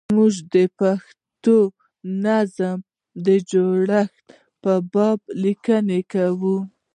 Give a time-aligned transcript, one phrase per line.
[0.15, 1.57] موږ د پښتو
[2.25, 2.77] نظم
[3.25, 4.15] د جوړښت
[4.61, 6.57] په باب لیکنه کوو.